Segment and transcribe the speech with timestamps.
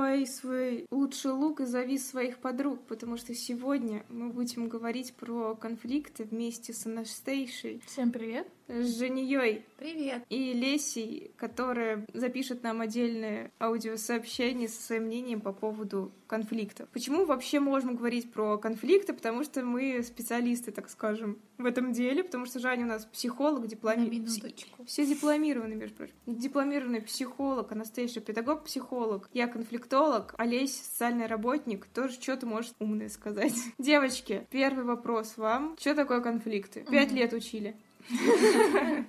[0.00, 5.54] надевай свой лучший лук и зови своих подруг, потому что сегодня мы будем говорить про
[5.54, 7.82] конфликты вместе с Анастейшей.
[7.86, 8.48] Всем привет!
[8.70, 9.64] С Женией.
[9.78, 10.24] Привет!
[10.28, 16.88] И Лесей, которая запишет нам отдельное аудиосообщение со своим мнением по поводу конфликтов.
[16.90, 19.12] Почему вообще можем говорить про конфликты?
[19.12, 23.66] Потому что мы специалисты, так скажем, в этом деле, потому что Жаня у нас психолог,
[23.66, 24.54] дипломированный.
[24.86, 26.14] Все дипломированы, между прочим.
[26.26, 33.54] Дипломированный психолог, Анастейша педагог-психолог, я конфликтолог, Олесь социальный работник, тоже что-то может умное сказать.
[33.78, 35.76] Девочки, первый вопрос вам.
[35.80, 36.84] Что такое конфликты?
[36.88, 37.74] Пять лет учили.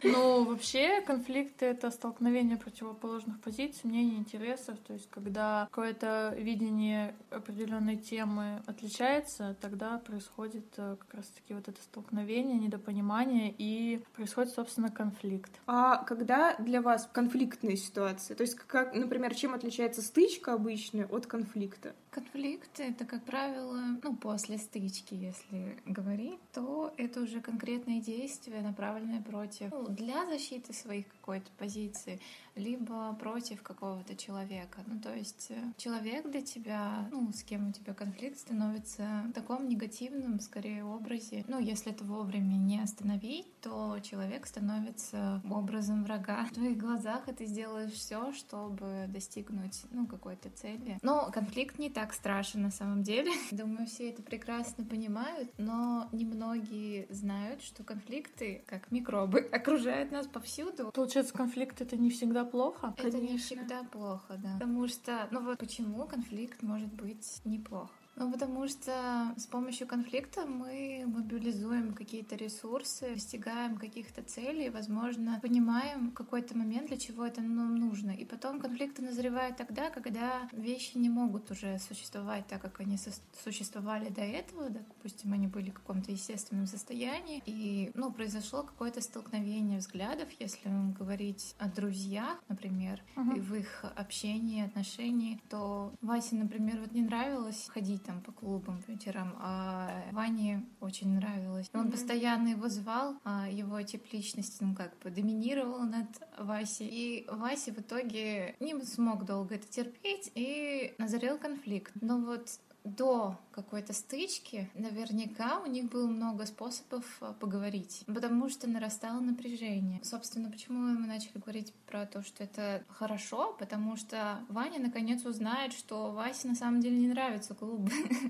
[0.03, 4.77] Ну, вообще, конфликты— это столкновение противоположных позиций, мнений, интересов.
[4.85, 11.81] То есть, когда какое-то видение определенной темы отличается, тогда происходит э, как раз-таки вот это
[11.81, 15.51] столкновение, недопонимание, и происходит, собственно, конфликт.
[15.67, 18.35] А когда для вас конфликтная ситуация?
[18.35, 21.95] То есть, как, например, чем отличается стычка обычная от конфликта?
[22.09, 28.90] Конфликты— это, как правило, ну, после стычки, если говорить, то это уже конкретные действия, направленные
[29.25, 32.19] против, ну, для защиты своих какой-то позиции,
[32.55, 34.83] либо против какого-то человека.
[34.85, 39.33] Ну, то есть э, человек для тебя, ну, с кем у тебя конфликт, становится в
[39.33, 41.45] таком негативном, скорее, образе.
[41.47, 46.45] Ну, если это вовремя не остановить, то человек становится образом врага.
[46.45, 50.99] В твоих глазах, и ты сделаешь все, чтобы достигнуть, ну, какой-то цели.
[51.01, 53.31] Но конфликт не так страшен на самом деле.
[53.51, 60.91] Думаю, все это прекрасно понимают, но немногие знают, что конфликты, как микробы, окружают нас повсюду.
[60.93, 62.93] Получается, конфликт— это не всегда плохо?
[62.97, 63.33] Это Конечно.
[63.33, 64.53] не всегда плохо, да.
[64.53, 67.91] Потому что, ну вот почему конфликт может быть неплохо?
[68.15, 76.11] Ну, потому что с помощью конфликта мы мобилизуем какие-то ресурсы, достигаем каких-то целей, возможно, понимаем
[76.11, 78.11] в какой-то момент, для чего это нам нужно.
[78.11, 82.97] И потом конфликты назревают тогда, когда вещи не могут уже существовать так, как они
[83.43, 84.69] существовали до этого.
[84.69, 91.55] Допустим, они были в каком-то естественном состоянии, и, ну, произошло какое-то столкновение взглядов, если говорить
[91.59, 93.37] о друзьях, например, uh-huh.
[93.37, 98.31] и в их общении, отношении, то Васе, например, вот не нравилось ходить ходить там по
[98.31, 101.69] клубам по вечерам, а Ване очень нравилось.
[101.73, 101.91] Он mm-hmm.
[101.91, 106.07] постоянно его звал, а его тип личности, ну как бы, доминировал над
[106.37, 106.87] Васей.
[106.91, 111.91] И Вася в итоге не смог долго это терпеть, и назрел конфликт.
[112.01, 118.67] Но вот до какой-то стычки наверняка у них было много способов а, поговорить, потому что
[118.67, 120.03] нарастало напряжение.
[120.03, 125.73] Собственно, почему мы начали говорить про то, что это хорошо, потому что Ваня наконец узнает,
[125.73, 127.89] что Васе на самом деле не нравится клуб,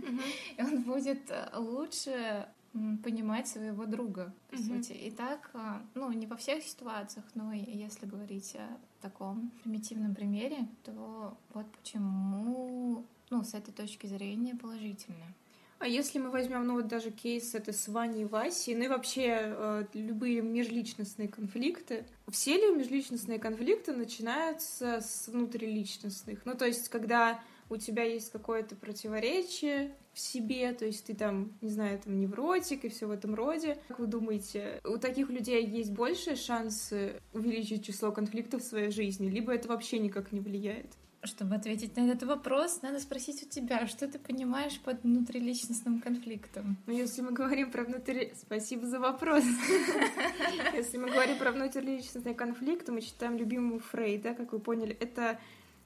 [0.57, 2.47] и он будет а, лучше
[3.03, 4.83] понимать своего друга, по mm-hmm.
[4.83, 4.93] сути.
[4.93, 10.67] И так, а, ну, не во всех ситуациях, но если говорить о таком примитивном примере,
[10.83, 15.33] то вот почему ну, с этой точки зрения положительно.
[15.79, 18.87] А если мы возьмем, ну вот даже кейс это с Ваней и Васей, ну и
[18.87, 26.45] вообще э, любые межличностные конфликты, все ли межличностные конфликты начинаются с внутриличностных?
[26.45, 27.41] Ну то есть, когда
[27.71, 32.85] у тебя есть какое-то противоречие в себе, то есть ты там, не знаю, там невротик
[32.85, 33.79] и все в этом роде.
[33.87, 39.29] Как вы думаете, у таких людей есть большие шансы увеличить число конфликтов в своей жизни,
[39.29, 40.91] либо это вообще никак не влияет?
[41.23, 46.77] Чтобы ответить на этот вопрос, надо спросить у тебя, что ты понимаешь под внутриличностным конфликтом?
[46.87, 48.33] Ну, если мы говорим про внутри...
[48.35, 49.43] Спасибо за вопрос.
[50.73, 55.39] Если мы говорим про внутриличностный конфликт, мы читаем любимого Фрейда, как вы поняли, это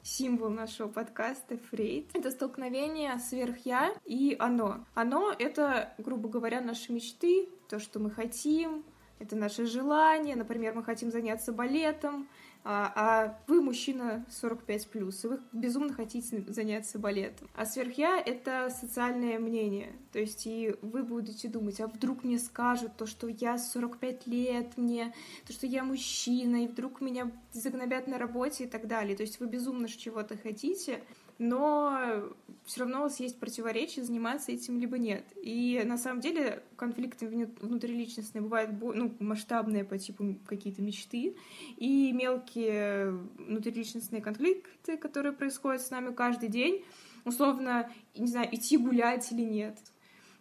[0.05, 2.11] символ нашего подкаста Фрейд.
[2.13, 4.85] Это столкновение сверх-я и оно.
[4.93, 8.85] Оно— это, грубо говоря, наши мечты, то, что мы хотим,
[9.19, 10.35] это наше желание.
[10.35, 12.27] Например, мы хотим заняться балетом,
[12.67, 17.47] а, а вы мужчина 45 плюс, и вы безумно хотите заняться балетом.
[17.55, 19.93] А сверх-я— это социальное мнение.
[20.11, 24.77] То есть и вы будете думать, а вдруг мне скажут то, что я 45 лет,
[24.77, 25.13] мне,
[25.45, 29.15] то, что я мужчина, и вдруг меня загнобят на работе и так далее.
[29.15, 31.03] То есть вы безумно чего-то хотите,
[31.37, 32.33] но
[32.65, 35.25] все равно у вас есть противоречие, заниматься этим либо нет.
[35.41, 41.35] И на самом деле конфликты внутриличностные бывают ну, масштабные по типу какие-то мечты,
[41.77, 46.85] и мелкие внутриличностные конфликты, которые происходят с нами каждый день,
[47.25, 49.77] условно, не знаю, идти гулять или нет.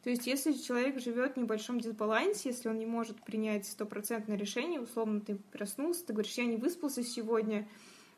[0.05, 4.79] То есть, если человек живет в небольшом дисбалансе, если он не может принять стопроцентное решение,
[4.79, 7.67] условно, ты проснулся, ты говоришь, я не выспался сегодня,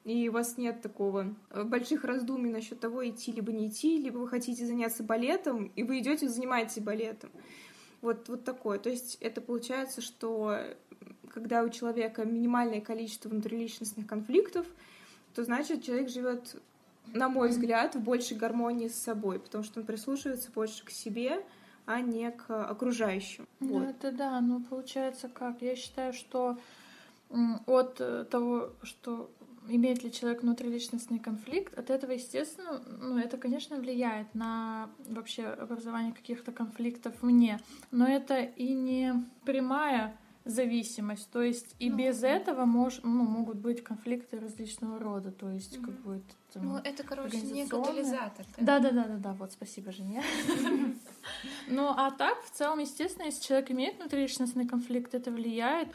[0.06, 4.18] и у вас нет такого э, больших раздумий насчет того, идти либо не идти, либо
[4.18, 7.30] вы хотите заняться балетом, и вы идете занимаетесь балетом.
[8.02, 8.78] Вот, вот такое.
[8.78, 10.60] То есть это получается, что
[11.28, 14.64] когда у человека минимальное количество внутриличностных конфликтов,
[15.34, 16.56] то значит человек живет
[17.12, 21.44] на мой взгляд, в большей гармонии с собой, потому что он прислушивается больше к себе,
[21.84, 23.46] а не к окружающим.
[23.58, 23.88] Ну, вот.
[23.88, 25.62] это да, но получается как?
[25.62, 26.58] Я считаю, что
[27.66, 29.30] от э, того, что
[29.68, 36.12] имеет ли человек внутриличностный конфликт, от этого, естественно, ну, это, конечно, влияет на вообще образование
[36.12, 37.60] каких-то конфликтов вне,
[37.90, 43.58] но это и не прямая зависимость, то есть и ну, без этого мож, ну, могут
[43.58, 45.86] быть конфликты различного рода, то есть угу.
[45.86, 46.22] как бы
[46.56, 48.46] это, ну, это, короче, не катализатор.
[48.58, 50.22] Да, да, да, да, да, вот, спасибо, Женя.
[51.68, 55.88] Ну, а так, в целом, естественно, если человек имеет внутриличностный конфликт, это влияет,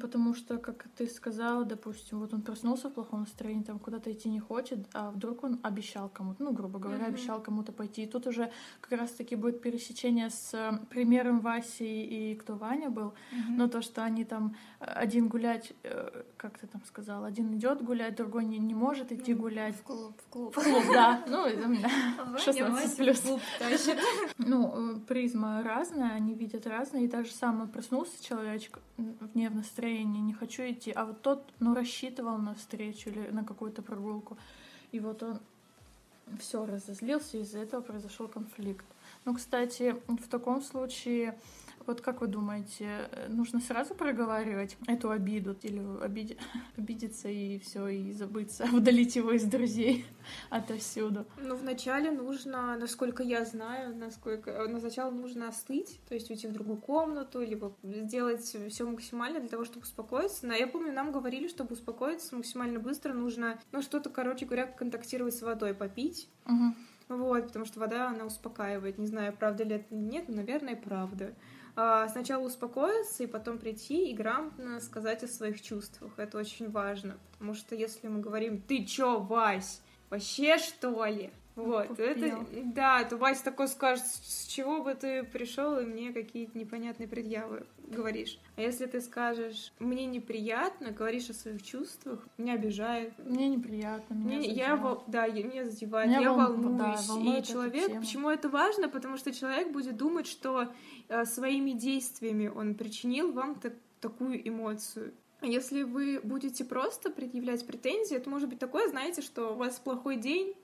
[0.00, 4.28] потому что, как ты сказала, допустим, вот он проснулся в плохом настроении, там куда-то идти
[4.28, 8.04] не хочет, а вдруг он обещал кому-то, ну, грубо говоря, обещал кому-то пойти.
[8.04, 13.14] И тут уже как раз-таки будет пересечение с э, примером Васи и кто Ваня был,
[13.48, 18.14] но то, что они там один гулять, э, как ты там сказал, один идет гулять,
[18.14, 19.36] другой не, не может идти mm-hmm.
[19.36, 19.76] гулять.
[19.76, 20.56] В клуб, в клуб.
[20.56, 21.24] В клуб, да.
[21.26, 21.90] Ну, это у меня
[22.38, 23.22] 16 плюс.
[24.38, 30.20] Ну, призма разная, они видят разное, и так же самое проснулся человечек вне в настроении,
[30.20, 34.36] не хочу идти, а вот тот, ну, рассчитывал на встречу или на какую-то прогулку,
[34.92, 35.40] и вот он
[36.38, 38.86] все разозлился, из-за этого произошел конфликт.
[39.24, 41.36] Ну, кстати, в таком случае
[41.86, 46.38] вот как вы думаете, э, нужно сразу проговаривать эту обиду или обид...
[46.76, 50.04] обидеться и все и забыться, удалить его из друзей
[50.50, 51.26] отовсюду?
[51.38, 56.46] Ну, вначале нужно, насколько я знаю, насколько э, на сначала нужно остыть, то есть уйти
[56.46, 60.46] в другую комнату, либо сделать все максимально для того, чтобы успокоиться.
[60.46, 65.34] Но я помню, нам говорили, чтобы успокоиться максимально быстро, нужно, ну, что-то, короче говоря, контактировать
[65.34, 66.28] с водой, попить.
[66.46, 66.74] Угу.
[67.08, 68.98] Вот, потому что вода, она успокаивает.
[68.98, 71.34] Не знаю, правда ли это нет, но, наверное, правда.
[71.78, 76.12] А, сначала успокоиться и потом прийти и грамотно сказать о своих чувствах.
[76.16, 81.88] Это очень важно, потому что если мы говорим «ты чё, Вась, вообще что ли?» Вот,
[81.88, 82.04] Попил.
[82.06, 87.08] это, да, то Вася такой скажет, с чего бы ты пришел и мне какие-то непонятные
[87.08, 88.38] предъявы говоришь.
[88.56, 93.14] А если ты скажешь, мне неприятно, говоришь о своих чувствах, меня обижает.
[93.18, 96.52] Мне неприятно, меня мне, я, Да, я, меня задевает, меня я вол...
[96.52, 97.06] волнуюсь.
[97.06, 98.90] Да, и человек, почему это важно?
[98.90, 100.68] Потому что человек будет думать, что
[101.08, 105.14] э, своими действиями он причинил вам так, такую эмоцию.
[105.42, 110.16] Если вы будете просто предъявлять претензии, это может быть такое, знаете, что у вас плохой
[110.16, 110.54] день,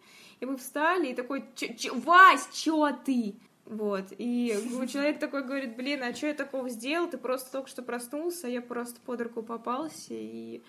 [0.43, 1.45] и вы встали, и такой,
[1.93, 3.37] Вась, чё ты?
[3.65, 4.59] Вот, и
[4.89, 7.09] человек такой говорит, блин, а что я такого сделал?
[7.09, 10.61] Ты просто только что проснулся, а я просто под руку попался, и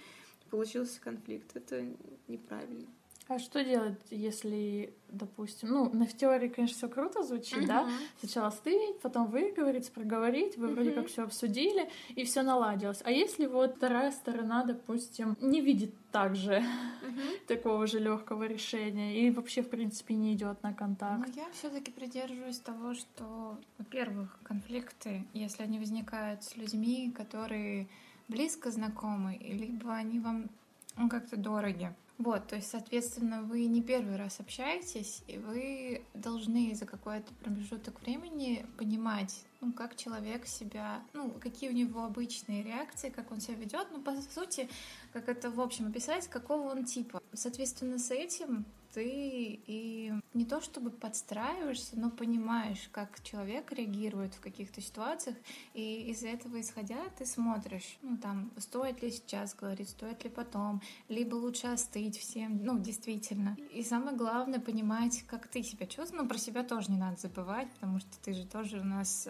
[0.51, 1.55] получился конфликт.
[1.55, 1.83] Это
[2.27, 2.85] неправильно.
[3.33, 7.67] А что делать, если, допустим, ну, на в теории, конечно, все круто звучит, uh-huh.
[7.67, 7.89] да?
[8.19, 10.73] Сначала стынить, потом выговорить, проговорить, вы uh-huh.
[10.73, 13.01] вроде как все обсудили, и все наладилось.
[13.03, 17.45] А если вот вторая сторона, допустим, не видит также uh-huh.
[17.47, 21.27] такого же легкого решения и вообще, в принципе, не идет на контакт?
[21.27, 27.87] Ну, я все-таки придерживаюсь того, что, во-первых, конфликты, если они возникают с людьми, которые
[28.27, 30.49] близко знакомы, либо они вам
[30.97, 36.75] ну, как-то дороги, вот, то есть, соответственно, вы не первый раз общаетесь, и вы должны
[36.75, 43.09] за какой-то промежуток времени понимать, ну, как человек себя, ну, какие у него обычные реакции,
[43.09, 44.69] как он себя ведет, ну, по сути,
[45.11, 47.21] как это в общем описать, какого он типа.
[47.33, 54.39] Соответственно, с этим ты и не то чтобы подстраиваешься, но понимаешь, как человек реагирует в
[54.39, 55.35] каких-то ситуациях,
[55.73, 60.81] и из этого исходя ты смотришь, ну там, стоит ли сейчас говорить, стоит ли потом,
[61.09, 63.57] либо лучше остыть всем, ну действительно.
[63.73, 67.69] И самое главное понимать, как ты себя чувствуешь, но про себя тоже не надо забывать,
[67.71, 69.27] потому что ты же тоже у нас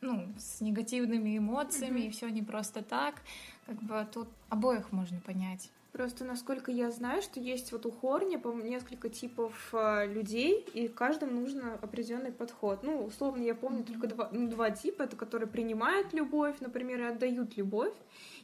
[0.00, 2.06] ну, с негативными эмоциями, mm-hmm.
[2.06, 3.22] и все не просто так.
[3.66, 5.70] Как бы тут обоих можно понять.
[5.94, 10.88] Просто, насколько я знаю, что есть вот у Хорни, по несколько типов э, людей, и
[10.88, 12.82] каждому нужно определенный подход.
[12.82, 13.86] Ну, условно, я помню mm-hmm.
[13.86, 17.94] только два, ну, два типа, это которые принимают любовь, например, и отдают любовь,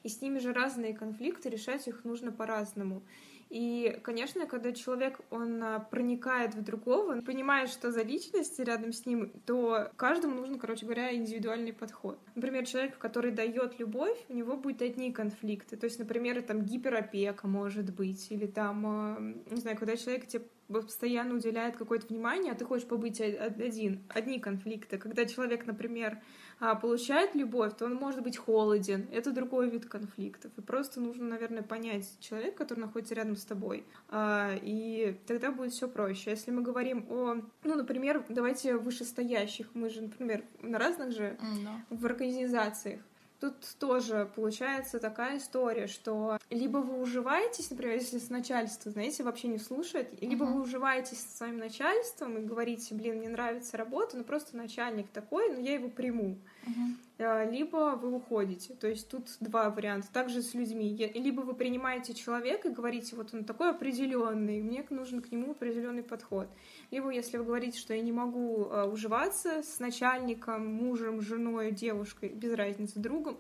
[0.04, 3.02] и с ними же разные конфликты, решать их нужно по-разному.
[3.50, 8.92] И, конечно, когда человек, он а, проникает в другого, он понимает, что за личность рядом
[8.92, 12.21] с ним, то каждому нужно, короче говоря, индивидуальный подход.
[12.37, 15.76] Например, человек, который дает любовь, у него будут одни конфликты.
[15.76, 19.19] То есть, например, там гиперопека может быть, или там, а,
[19.50, 24.38] не знаю, когда человек тебе постоянно уделяет какое-то внимание, а ты хочешь побыть один, одни
[24.38, 24.99] конфликты.
[24.99, 26.23] Когда человек, например,
[26.61, 29.09] а, получает любовь, то он может быть холоден.
[29.11, 30.52] Это другой вид конфликтов.
[30.59, 33.87] И просто нужно, наверное, понять человека, который находится рядом с тобой.
[34.11, 36.31] А, и тогда будет все проще.
[36.31, 41.81] Если мы говорим о, ну, например, давайте вышестоящих, мы же, например, на разных же no.
[41.88, 43.00] в организациях.
[43.40, 49.49] тут тоже получается такая история, что либо вы уживаетесь, например, если с начальством, знаете, вообще
[49.49, 50.52] не слушает, либо uh-huh.
[50.52, 55.50] вы уживаетесь со своим начальством и говорите, блин, мне нравится работа, но просто начальник такой,
[55.50, 56.37] но я его приму.
[56.67, 57.50] Uh-huh.
[57.50, 58.75] Либо вы уходите.
[58.75, 60.11] То есть тут два варианта.
[60.12, 60.97] Также с людьми.
[61.14, 66.02] Либо вы принимаете человека и говорите, вот он такой определенный, мне нужен к нему определенный
[66.02, 66.49] подход.
[66.90, 72.31] Либо если вы говорите, что я не могу а, уживаться с начальником, мужем, женой, девушкой,
[72.31, 73.38] без разницы, другом,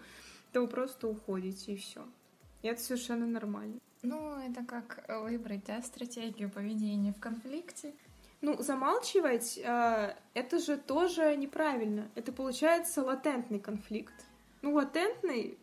[0.52, 2.04] то вы просто уходите и все.
[2.62, 3.78] И это совершенно нормально.
[4.02, 7.94] Ну, это как выбрать, да, стратегию поведения в конфликте.
[8.42, 12.10] Ну, замалчивать э, это же тоже неправильно.
[12.14, 14.14] Это получается латентный конфликт.
[14.62, 15.58] Ну, латентный,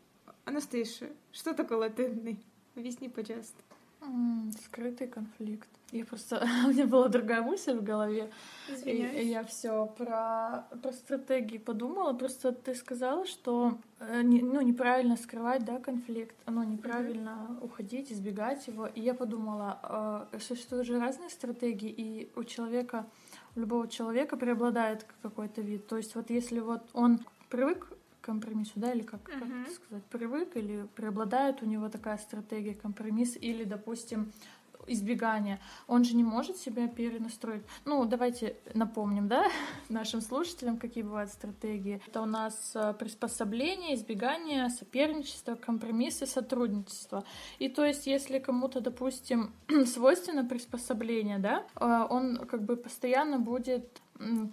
[0.46, 2.40] Анастейша, что такое латентный?
[2.76, 3.62] Объясни, пожалуйста.
[4.64, 5.68] Скрытый конфликт.
[5.92, 6.46] Я просто...
[6.66, 8.30] У меня была другая мысль в голове.
[8.70, 9.24] Извиняюсь.
[9.24, 12.14] И я все про, про стратегии подумала.
[12.14, 17.66] Просто ты сказала, что э, ну, неправильно скрывать да, конфликт, ну, неправильно mm-hmm.
[17.66, 18.88] уходить, избегать его.
[18.88, 23.06] И я подумала, э, существуют же разные стратегии, и у человека,
[23.56, 25.88] у любого человека преобладает какой-то вид.
[25.88, 27.88] То есть вот если вот он привык
[28.28, 29.64] компромиссу, да, или как, uh-huh.
[29.64, 34.34] как сказать, привык, или преобладает у него такая стратегия компромисс, или, допустим,
[34.88, 37.64] избегания, он же не может себя перенастроить.
[37.86, 39.48] Ну, давайте напомним, да,
[39.90, 42.02] нашим слушателям, какие бывают стратегии.
[42.08, 47.24] Это у нас э, приспособление, избегание, соперничество, компромиссы, сотрудничество.
[47.60, 49.52] И то есть, если кому-то, допустим,
[49.86, 54.02] свойственно приспособление, да, э, он как бы постоянно будет,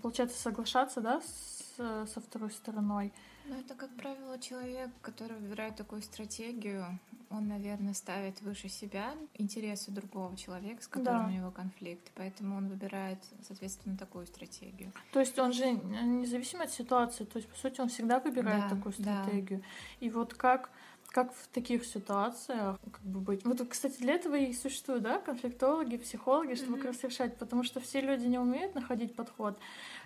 [0.02, 3.12] получается, соглашаться, да, с, со второй стороной.
[3.46, 6.98] Ну, это, как правило, человек, который выбирает такую стратегию,
[7.30, 11.28] он, наверное, ставит выше себя интересы другого человека, с которым да.
[11.28, 14.92] у него конфликт, поэтому он выбирает, соответственно, такую стратегию.
[15.12, 18.76] То есть он же независимо от ситуации, то есть, по сути, он всегда выбирает да,
[18.76, 19.60] такую стратегию.
[19.60, 20.06] Да.
[20.06, 20.70] И вот как
[21.14, 23.44] как в таких ситуациях как бы быть.
[23.44, 26.80] Вот, кстати, для этого и существуют, да, конфликтологи, психологи, чтобы mm-hmm.
[26.80, 29.56] как раз решать, потому что все люди не умеют находить подход.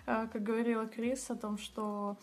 [0.05, 2.15] Э, как говорила Крис о том, что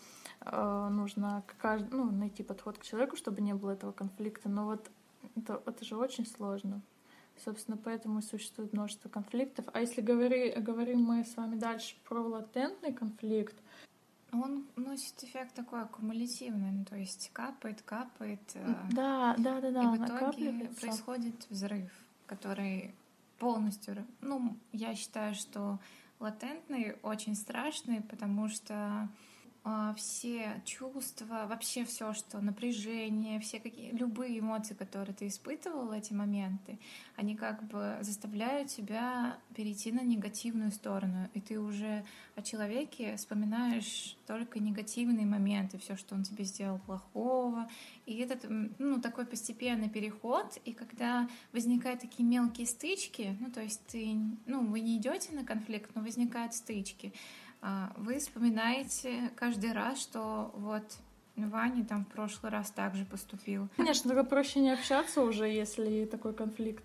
[0.89, 1.87] нужно кажд...
[1.91, 4.49] ну, найти подход к человеку, чтобы не было этого конфликта.
[4.49, 4.89] Но вот
[5.35, 6.81] это, это же очень сложно.
[7.43, 9.65] Собственно, поэтому и существует множество конфликтов.
[9.73, 13.55] А если говори, говорим мы с вами дальше про латентный конфликт,
[14.31, 18.41] он носит эффект такой аккумулятивный, ну, то есть капает, капает.
[18.55, 19.83] Э, да, да, да, да.
[19.83, 21.91] И в итоге происходит взрыв,
[22.25, 22.95] который
[23.39, 24.05] полностью...
[24.21, 25.79] Ну, я считаю, что
[26.19, 29.07] латентный очень страшный, потому что
[29.97, 36.79] все чувства, вообще все, что напряжение, все какие, любые эмоции, которые ты испытывал эти моменты,
[37.15, 42.05] они как бы заставляют тебя перейти на негативную сторону, и ты уже
[42.35, 47.67] о человеке вспоминаешь только негативные моменты, все, что он тебе сделал плохого,
[48.05, 48.45] и этот,
[48.77, 54.65] ну, такой постепенный переход, и когда возникают такие мелкие стычки, ну, то есть ты, ну,
[54.65, 57.46] вы не идете на конфликт, но возникают стычки, а,
[57.97, 60.83] вы вспоминаете каждый раз, что вот
[61.35, 63.67] Ваня там в прошлый раз также поступил.
[63.75, 66.83] Конечно, только проще не общаться уже, если такой конфликт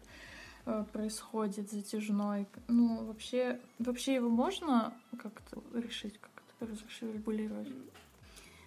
[0.66, 2.46] э, происходит затяжной.
[2.68, 6.66] Ну, вообще, вообще его можно как-то решить, как-то
[7.00, 7.68] регулировать?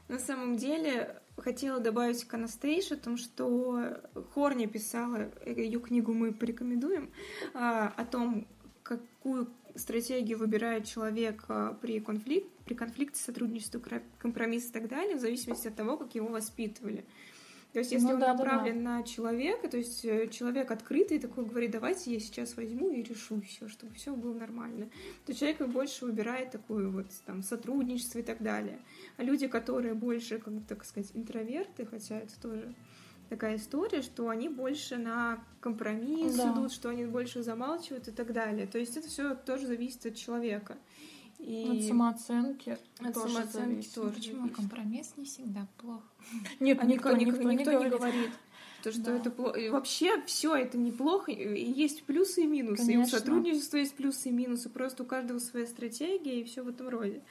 [0.08, 4.00] На самом деле, хотела добавить к Анастейше о том, что
[4.34, 7.12] Хорни писала, ее книгу мы порекомендуем,
[7.54, 8.48] а, о том,
[8.84, 13.82] какую стратегию выбирает человек а, при, конфликт, при конфликте, сотрудничестве,
[14.18, 17.06] компромиссе и так далее, в зависимости от того, как его воспитывали.
[17.76, 18.98] То есть, если ну, он да, направлен да, да.
[19.00, 23.42] на человека, то есть э, человек открытый такой говорит, давайте я сейчас возьму и решу
[23.42, 24.90] все, чтобы все было нормально,
[25.26, 28.80] то человек больше выбирает такую вот там сотрудничество и так далее.
[29.18, 32.74] А люди, которые больше, как так сказать, интроверты, хотя это тоже
[33.30, 36.52] такая история, что они больше на компромисс да.
[36.52, 38.68] идут, что они больше замалчивают и так далее.
[38.68, 40.78] То есть это все тоже зависит от человека.
[41.40, 41.80] И...
[41.80, 42.78] От самооценки.
[43.00, 43.94] От тоже самооценки зависит.
[43.94, 44.16] тоже.
[44.16, 44.56] Почему зависит.
[44.56, 46.04] компромисс не всегда плохо?
[46.60, 48.32] Нет, а никто, никто, никто, никто не говорит.
[48.84, 49.16] То, что да.
[49.18, 49.60] это плохо.
[49.72, 51.32] Вообще все это неплохо.
[51.32, 52.86] И есть плюсы и минусы.
[52.86, 53.02] Конечно.
[53.02, 54.70] И у сотрудничества есть плюсы и минусы.
[54.70, 57.24] Просто у каждого своя стратегия и все в этом роде.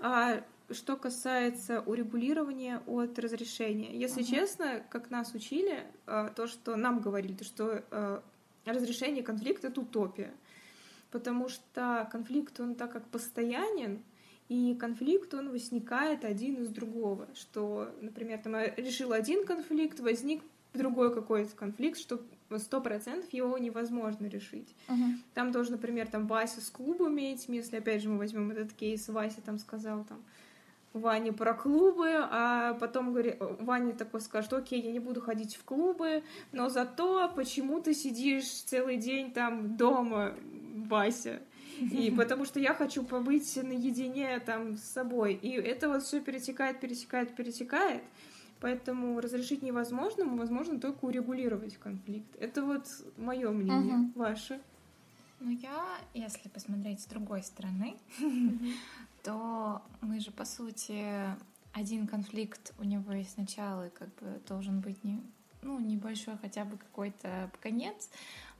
[0.00, 3.96] А что касается урегулирования от разрешения.
[3.96, 4.30] Если uh-huh.
[4.30, 8.22] честно, как нас учили, а, то, что нам говорили, то, что а,
[8.64, 10.32] разрешение конфликта— это утопия.
[11.10, 14.02] Потому что конфликт, он так как постоянен,
[14.48, 17.28] и конфликт, он возникает один из другого.
[17.34, 20.42] Что, например, там решил один конфликт, возник
[20.74, 22.20] другой какой-то конфликт, что
[22.58, 24.74] сто процентов его невозможно решить.
[24.88, 25.14] Uh-huh.
[25.34, 29.08] Там тоже, например, там Вася с клубами этим, если опять же мы возьмем этот кейс,
[29.08, 30.22] Вася там сказал там,
[30.92, 35.64] Ване про клубы, а потом говорит, Ваня такой скажет, окей, я не буду ходить в
[35.64, 40.34] клубы, но зато почему ты сидишь целый день там дома,
[40.74, 41.40] Вася?
[41.80, 45.34] И потому что я хочу побыть наедине там с собой.
[45.34, 48.02] И это вот все перетекает, перетекает, перетекает.
[48.60, 52.36] Поэтому разрешить невозможно, возможно только урегулировать конфликт.
[52.38, 53.96] Это вот мое мнение.
[53.96, 54.12] Угу.
[54.16, 54.60] Ваше?
[55.40, 57.96] Ну, я, если посмотреть с другой стороны,
[59.22, 61.04] то мы же, по сути,
[61.72, 65.22] один конфликт у него есть начало, и как бы должен быть не,
[65.62, 68.10] ну, небольшой хотя бы какой-то конец.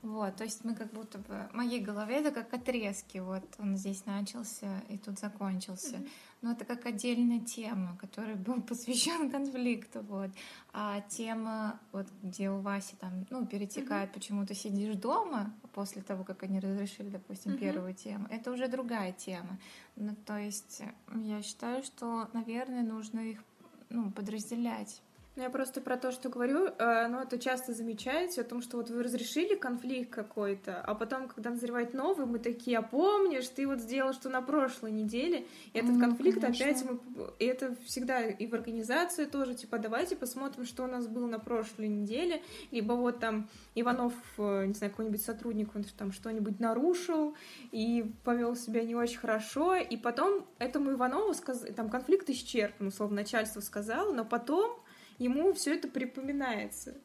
[0.01, 1.47] Вот, то есть мы как будто бы...
[1.51, 3.19] В моей голове это как отрезки.
[3.19, 5.97] Вот он здесь начался и тут закончился.
[5.97, 6.09] Mm-hmm.
[6.41, 10.01] Но это как отдельная тема, которая был посвящен конфликту.
[10.01, 10.31] Вот.
[10.73, 14.13] А тема, вот где у Васи там, ну, перетекает, mm-hmm.
[14.13, 17.59] почему ты сидишь дома после того, как они разрешили, допустим, mm-hmm.
[17.59, 19.59] первую тему, это уже другая тема.
[19.95, 20.81] Ну, то есть
[21.15, 23.43] я считаю, что, наверное, нужно их
[23.89, 25.01] ну, подразделять.
[25.37, 28.89] Я просто про то, что говорю, э, ну, это часто замечаете, о том, что вот
[28.89, 33.79] вы разрешили конфликт какой-то, а потом, когда назревает новый, мы такие, а помнишь, ты вот
[33.79, 36.65] сделал, что на прошлой неделе, и этот ну, конфликт конечно.
[36.65, 36.99] опять мы...
[37.39, 41.39] И это всегда и в организации тоже, типа, давайте посмотрим, что у нас было на
[41.39, 47.35] прошлой неделе, либо вот там Иванов, э, не знаю, какой-нибудь сотрудник, он там что-нибудь нарушил
[47.71, 51.65] и повел себя не очень хорошо, и потом этому Иванову сказ...
[51.73, 54.80] там конфликт исчерпан, условно, начальство сказало, но потом
[55.23, 56.95] ему все это припоминается.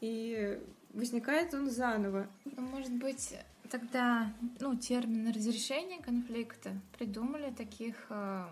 [0.00, 0.60] И
[0.92, 2.28] возникает он заново.
[2.44, 3.34] Ну, может быть,
[3.70, 8.44] тогда, ну, термин разрешения конфликта придумали таких, э,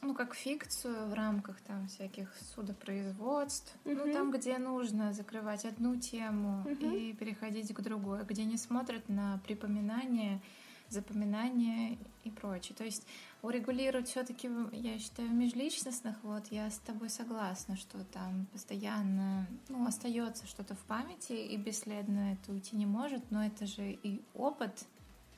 [0.00, 3.94] ну, как фикцию в рамках там всяких судопроизводств, угу.
[3.94, 6.90] ну, там, где нужно закрывать одну тему угу.
[6.90, 10.40] и переходить к другой, где не смотрят на припоминание,
[10.88, 12.74] запоминание и прочее.
[12.76, 13.06] То есть
[13.42, 19.86] урегулировать все-таки, я считаю, в межличностных, вот я с тобой согласна, что там постоянно ну,
[19.86, 24.84] остается что-то в памяти, и бесследно это уйти не может, но это же и опыт,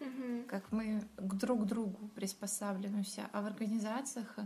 [0.00, 0.44] угу.
[0.46, 4.36] как мы к друг другу приспосабливаемся, а в организациях,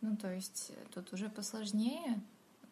[0.00, 2.20] ну, то есть тут уже посложнее,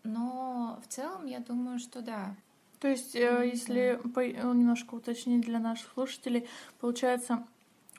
[0.03, 2.35] но в целом я думаю, что да.
[2.81, 3.47] То есть, mm-hmm.
[3.47, 4.01] если
[4.43, 6.49] немножко уточнить для наших слушателей,
[6.81, 7.45] получается,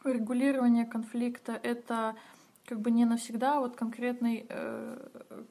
[0.04, 2.16] регулирование конфликта это
[2.66, 4.98] как бы не навсегда вот конкретной, э,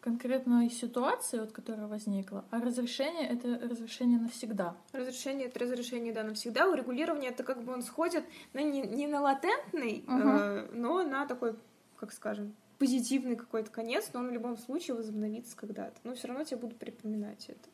[0.01, 4.77] конкретной ситуации, вот, которая возникла, а разрешение— это разрешение навсегда.
[4.93, 6.69] Разрешение— это разрешение, да, навсегда.
[6.69, 10.19] Урегулирование— это как бы он сходит ну, не, не на латентный, угу.
[10.19, 11.57] э, но на такой,
[11.97, 15.99] как скажем, позитивный какой-то конец, но он в любом случае возобновится когда-то.
[16.03, 17.69] Но все равно тебе буду припоминать это.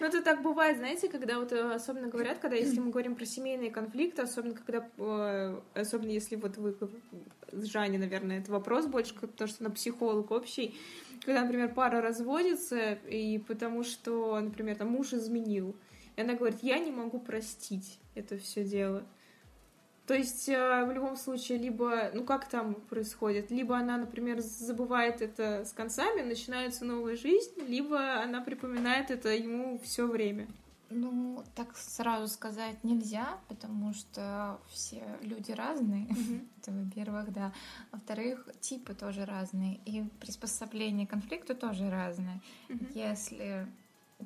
[0.00, 3.24] Ну, это так бывает, знаете, когда вот э, особенно говорят, когда если мы говорим про
[3.24, 6.76] семейные конфликты, особенно когда, э, особенно если вот вы
[7.52, 10.74] с Жаней, наверное, это вопрос больше, потому что она психолог общий,
[11.24, 15.76] когда, например, пара разводится, и потому что, например, там муж изменил,
[16.16, 19.04] и она говорит, я не могу простить это все дело.
[20.12, 25.22] То есть э, в любом случае, либо, ну как там происходит, либо она, например, забывает
[25.22, 30.48] это с концами, начинается новая жизнь, либо она припоминает это ему все время.
[30.90, 36.04] Ну, так сразу сказать нельзя, потому что все люди разные.
[36.04, 36.48] Mm-hmm.
[36.60, 37.52] Это, во-первых, да.
[37.90, 39.80] Во-вторых, типы тоже разные.
[39.86, 42.42] И приспособление к конфликту тоже разное.
[42.68, 42.92] Mm-hmm.
[42.94, 43.66] Если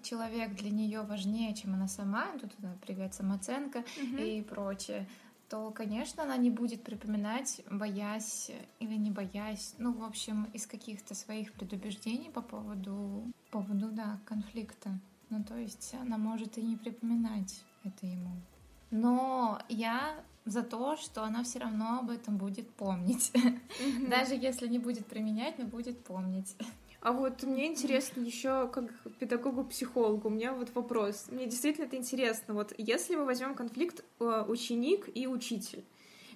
[0.03, 2.51] человек для нее важнее, чем она сама, тут
[2.85, 4.29] привет самооценка mm-hmm.
[4.29, 5.07] и прочее,
[5.49, 11.15] то, конечно, она не будет припоминать, боясь или не боясь, ну, в общем, из каких-то
[11.15, 14.99] своих предубеждений по поводу, по поводу, да, конфликта.
[15.31, 18.31] Ну, то есть она может и не припоминать это ему.
[18.91, 23.33] Но я за то, что она все равно об этом будет помнить.
[24.09, 26.57] Даже если не будет применять, но будет помнить.
[27.07, 31.27] А вот мне интересно еще как педагогу-психологу, у меня вот вопрос.
[31.31, 32.53] Мне действительно это интересно.
[32.53, 35.85] Вот если мы возьмем конфликт э, ученик и учитель,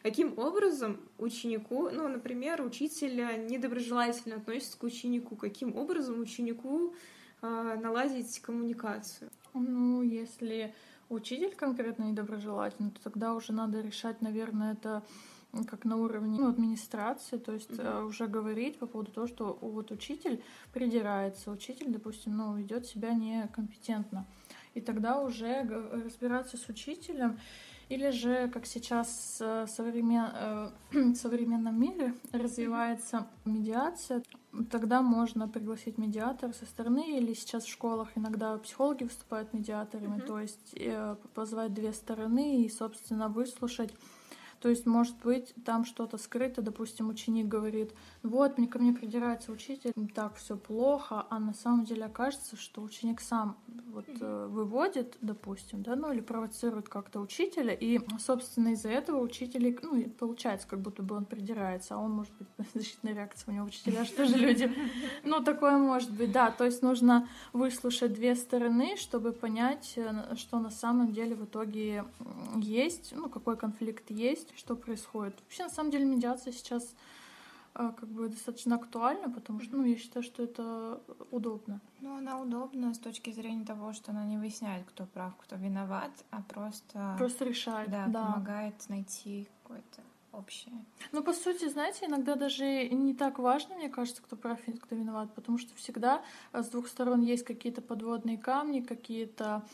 [0.00, 3.16] каким образом ученику, ну, например, учитель
[3.48, 6.94] недоброжелательно относится к ученику, каким образом ученику
[7.42, 9.28] э, наладить коммуникацию?
[9.54, 10.72] Ну, если
[11.08, 15.02] учитель конкретно недоброжелательный, то тогда уже надо решать, наверное, это
[15.66, 18.06] как на уровне ну, администрации, то есть mm-hmm.
[18.06, 24.26] уже говорить по поводу того, что вот учитель придирается, учитель, допустим, ну, ведет себя некомпетентно.
[24.74, 27.38] И тогда уже разбираться с учителем,
[27.88, 30.28] или же, как сейчас в современ...
[30.32, 30.70] Э,
[31.16, 34.22] современном мире развивается медиация,
[34.70, 40.26] тогда можно пригласить медиатора со стороны, или сейчас в школах иногда психологи выступают медиаторами, mm-hmm.
[40.26, 43.92] то есть э, позвать две стороны и, собственно, выслушать
[44.60, 49.52] То есть, может быть, там что-то скрыто, допустим, ученик говорит, вот, мне ко мне придирается
[49.52, 55.16] учитель, так все плохо, а на самом деле окажется, что ученик сам вот э, выводит,
[55.22, 60.80] допустим, да, ну или провоцирует как-то учителя, и, собственно, из-за этого учитель, ну, получается, как
[60.80, 64.36] будто бы он придирается, а он, может быть, защитная реакция у него учителя, что же
[64.36, 64.70] люди.
[65.24, 70.58] Ну, такое может быть, да, то есть нужно выслушать две стороны, чтобы понять, э, что
[70.58, 72.04] на самом деле в итоге
[72.56, 75.40] есть, ну, какой конфликт есть, что происходит.
[75.42, 76.94] Вообще, на самом деле, медиация сейчас
[77.74, 81.80] э, как бы достаточно актуальна, потому что, ну, я считаю, что это удобно.
[82.00, 86.12] Ну, она удобна с точки зрения того, что она не выясняет, кто прав, кто виноват,
[86.30, 87.14] а просто...
[87.18, 88.06] Просто решает, да.
[88.06, 88.26] да.
[88.26, 90.72] помогает найти какое-то общее.
[91.12, 94.94] Ну, по сути, знаете, иногда даже не так важно, мне кажется, кто прав и кто
[94.94, 99.70] виноват, потому что всегда с двух сторон есть какие-то подводные камни, какие-то как,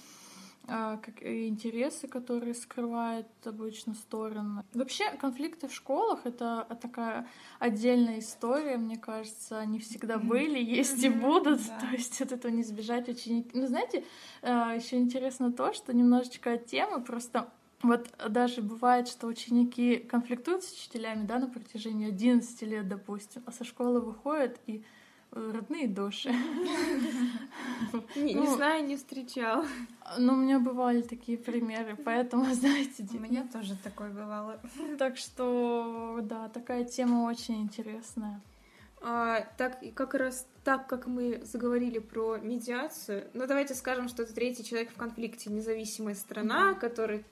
[0.69, 4.63] интересы, которые скрывают обычно стороны.
[4.75, 9.59] Вообще конфликты в школах— это такая отдельная история, мне кажется.
[9.59, 11.61] Они всегда были, есть и будут.
[11.67, 13.51] То есть от этого не сбежать ученики.
[13.55, 14.05] Ну, знаете,
[14.43, 17.49] а, еще интересно то, что немножечко от темы, просто
[17.83, 23.53] вот даже бывает, что ученики конфликтуют с учителями, да, на протяжении 11 лет, допустим, а
[23.53, 24.83] со школы выходят и
[25.37, 26.31] родные души.
[28.17, 29.65] Не, не ну, знаю, не встречал.
[30.19, 33.07] Ну, у меня бывали такие примеры, поэтому, знаете...
[33.13, 34.59] У меня тоже такое бывало.
[34.99, 38.41] Так что, да, такая тема очень интересная.
[39.09, 44.35] А, так, как раз так, как мы заговорили про медиацию, ну давайте скажем, что это
[44.35, 46.81] третий человек в конфликте, независимая страна, mm-hmm.
[46.81, 47.25] которой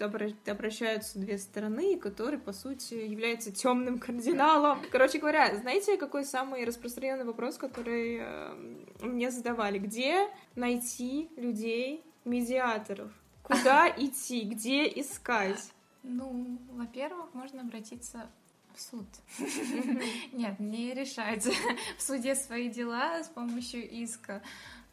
[0.46, 4.82] обращаются две стороны, и который, по сути, является темным кардиналом.
[4.92, 8.54] Короче говоря, знаете, какой самый распространенный вопрос, который э,
[9.00, 9.80] мне задавали?
[9.80, 13.10] Где найти людей, медиаторов?
[13.42, 14.44] Куда идти?
[14.44, 15.72] Где искать?
[16.04, 18.30] Ну, во-первых, можно обратиться
[18.74, 19.06] в суд.
[20.32, 21.46] Нет, не решать
[21.98, 24.42] в суде свои дела с помощью иска,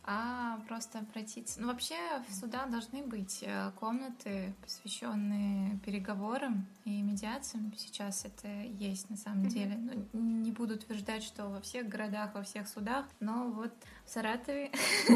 [0.04, 1.62] а просто обратиться.
[1.62, 1.96] Ну, вообще
[2.28, 7.72] в судах должны быть э, комнаты, посвященные переговорам и медиациям.
[7.78, 9.78] Сейчас это есть на самом деле.
[9.78, 13.74] Ну, не буду утверждать, что во всех городах, во всех судах, но вот
[14.06, 14.72] в Саратове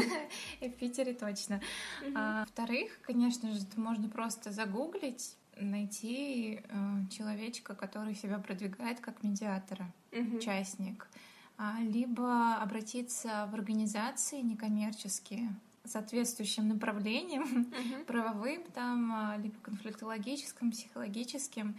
[0.60, 1.60] и в Питере точно.
[2.14, 6.76] А, во-вторых, конечно же, это можно просто загуглить найти э,
[7.10, 10.36] человечка, который себя продвигает как медиатора, mm-hmm.
[10.36, 11.08] участник,
[11.58, 15.48] а, либо обратиться в организации некоммерческие
[15.84, 18.04] соответствующим направлением, mm-hmm.
[18.06, 21.76] правовым, там, а, либо конфликтологическим, психологическим,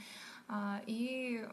[0.47, 1.45] а, и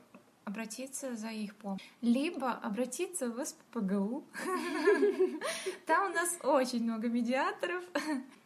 [0.44, 1.88] обратиться за их помощью.
[2.00, 4.24] Либо обратиться в СППГУ.
[5.86, 7.82] Там у нас очень много медиаторов.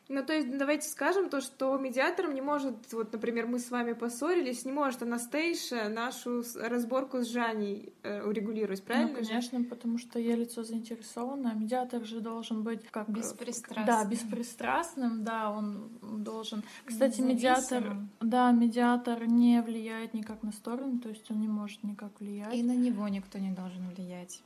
[0.08, 3.92] Ну, то есть, давайте скажем то, что медиатором не может, вот, например, мы с вами
[3.92, 9.10] поссорились, не может Анастейша нашу разборку с Жаней э, урегулировать, правильно?
[9.10, 9.64] Ну, конечно, же?
[9.66, 11.54] потому что я лицо заинтересованное.
[11.54, 13.10] Медиатор же должен быть как...
[13.10, 13.86] Беспристрастным.
[13.86, 16.62] Да, беспристрастным, да, он должен...
[16.86, 17.96] Кстати, медиатор...
[18.20, 22.54] Да, медиатор не влияет никак на сторону, то есть он не может никак влиять.
[22.54, 24.40] И на него никто не должен влиять.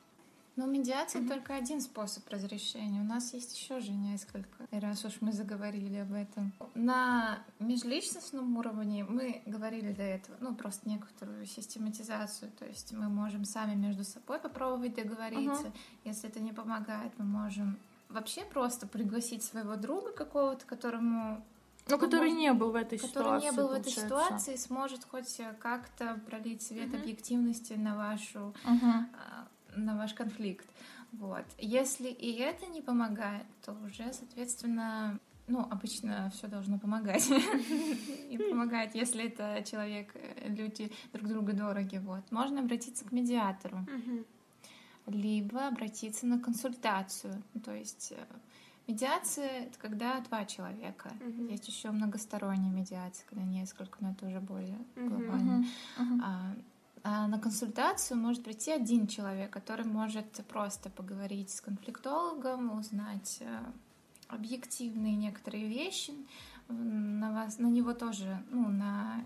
[0.54, 1.28] Но медиация mm-hmm.
[1.28, 3.00] только один способ разрешения.
[3.00, 6.52] У нас есть еще же несколько, раз уж мы заговорили об этом.
[6.74, 12.50] На межличностном уровне мы говорили до этого, ну, просто некоторую систематизацию.
[12.58, 15.68] То есть мы можем сами между собой попробовать договориться.
[15.68, 16.04] Mm-hmm.
[16.04, 17.78] Если это не помогает, мы можем
[18.10, 21.42] вообще просто пригласить своего друга какого-то, которому
[21.88, 23.48] ну, который может, не был в этой который ситуации.
[23.48, 27.00] Который не был в этой ситуации, сможет хоть как-то пролить свет uh-huh.
[27.00, 29.06] объективности на вашу uh-huh
[29.74, 30.66] на ваш конфликт.
[31.12, 31.44] Вот.
[31.58, 37.30] Если и это не помогает, то уже, соответственно, ну, обычно все должно помогать.
[38.30, 40.14] И помогает, если это человек,
[40.46, 41.98] люди друг друга дороги.
[41.98, 42.30] Вот.
[42.30, 43.86] Можно обратиться к медиатору.
[45.06, 47.42] Либо обратиться на консультацию.
[47.64, 48.24] То есть э,
[48.86, 51.10] медиация— это когда два человека.
[51.50, 55.66] Есть еще многосторонняя медиация, когда несколько, но это уже более глобально.
[57.04, 63.58] А, на консультацию может прийти один человек, который может просто поговорить с конфликтологом, узнать э,
[64.28, 66.12] объективные некоторые вещи.
[66.68, 69.24] На вас, на него тоже, ну, на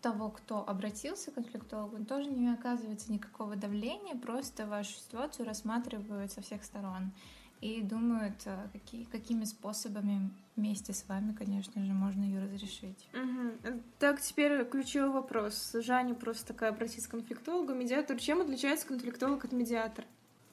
[0.00, 6.40] того, кто обратился к конфликтологу, тоже не оказывается никакого давления, просто вашу ситуацию рассматривают со
[6.40, 7.12] всех сторон
[7.60, 13.08] и думают, э, какие, какими способами вместе с вами, конечно же, можно ее разрешить.
[13.14, 13.80] Угу.
[13.98, 15.72] Так, теперь ключевой вопрос.
[15.72, 18.18] Жаня просто такая обратиться к конфликтологу, медиатор.
[18.18, 20.06] Чем отличается конфликтолог от медиатора?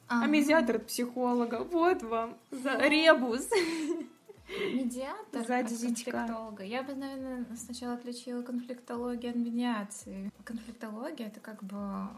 [0.08, 1.64] А, а медиатор от психолога.
[1.64, 3.48] Вот вам за ребус.
[4.48, 6.62] медиатор Сзади от конфликтолога.
[6.62, 10.30] Я бы, наверное, сначала отличила конфликтологию от медиации.
[10.44, 12.08] Конфликтология— это как бы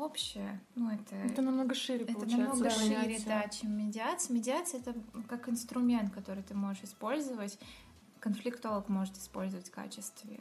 [0.00, 1.14] общее, ну, это...
[1.16, 2.46] Это намного шире Это получается.
[2.48, 3.26] намного шире, понятие.
[3.26, 4.34] да, чем медиация.
[4.34, 4.94] Медиация— это
[5.28, 7.58] как инструмент, который ты можешь использовать.
[8.20, 10.40] Конфликтолог может использовать в качестве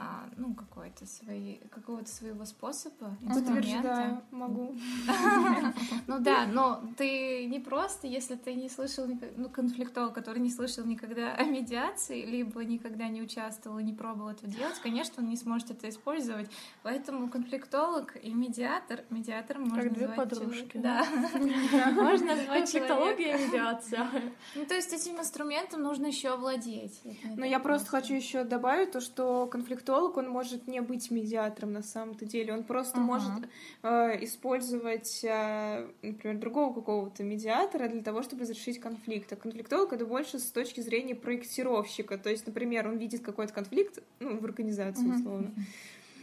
[0.00, 3.52] а, ну, какой-то свои, какого-то своего способа, инструмента.
[3.52, 4.74] Подтверждаю, могу.
[6.06, 9.06] Ну да, но ты не просто, если ты не слышал,
[9.36, 14.30] ну, конфликтолог, который не слышал никогда о медиации, либо никогда не участвовал и не пробовал
[14.30, 16.48] это делать, конечно, он не сможет это использовать.
[16.82, 21.04] Поэтому конфликтолог и медиатор, медиатор можно Как две назвать подружки, Да,
[21.92, 22.60] можно назвать.
[22.60, 24.08] Конфликтология и медиация.
[24.54, 27.02] Ну, то есть этим инструментом нужно еще овладеть.
[27.36, 29.46] Но я просто хочу еще добавить то, что
[29.88, 32.52] конфликтолог, он может не быть медиатором на самом-то деле.
[32.52, 33.06] Он просто Ага.
[33.06, 33.48] может
[33.82, 39.32] э, использовать, э, например, другого какого-то медиатора для того, чтобы разрешить конфликт.
[39.32, 42.18] А конфликтолог это больше с точки зрения проектировщика.
[42.18, 45.16] То есть, например, он видит какой-то конфликт, ну, в организации, Мгм.
[45.16, 45.50] условно.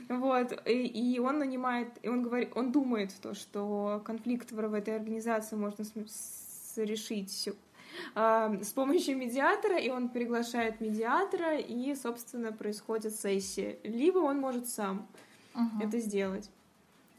[0.09, 4.95] Вот, и, и он нанимает, и он говорит, он думает то, что конфликт в, этой
[4.95, 7.49] организации можно с- решить
[8.15, 13.77] с помощью медиатора, и он приглашает медиатора, и, собственно, происходит сессия.
[13.83, 15.07] Либо он может сам
[15.53, 15.85] Ага.
[15.85, 16.49] это сделать.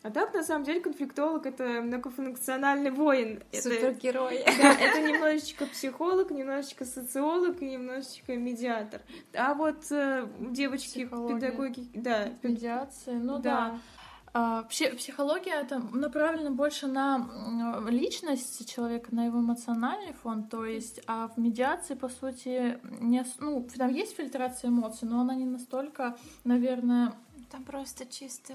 [0.02, 3.42] А так, на самом деле, конфликтолог— это многофункциональный воин.
[3.50, 4.40] Это, Супергерой.
[4.46, 9.00] да, это немножечко психолог, немножечко социолог и немножечко медиатор.
[9.34, 13.42] А вот э, девочки педагоги, да, Медиации, ну Да.
[13.42, 13.78] да.
[14.38, 17.26] А, пси- психология это направлена больше на
[17.88, 23.66] личность человека, на его эмоциональный фон, то есть, а в медиации, по сути, не, ну,
[23.78, 27.14] там есть фильтрация эмоций, но она не настолько, наверное,
[27.50, 28.52] Там просто чисто